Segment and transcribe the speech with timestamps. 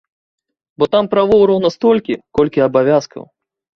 [0.79, 3.23] Бо там правоў роўна столькі, колькі абавязкаў.